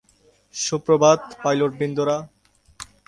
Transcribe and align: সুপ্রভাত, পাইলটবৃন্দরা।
সুপ্রভাত, 0.55 1.21
পাইলটবৃন্দরা। 1.43 2.17